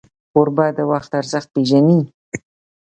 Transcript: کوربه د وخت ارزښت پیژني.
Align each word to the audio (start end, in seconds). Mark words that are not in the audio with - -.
کوربه 0.31 0.65
د 0.77 0.79
وخت 0.91 1.11
ارزښت 1.19 1.49
پیژني. 1.55 1.99